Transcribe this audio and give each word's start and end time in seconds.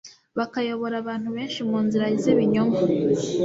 bakayobora 0.37 0.95
abantu 0.99 1.27
benshi 1.35 1.59
mu 1.69 1.77
nzira 1.85 2.05
z'ibinyoma. 2.21 2.79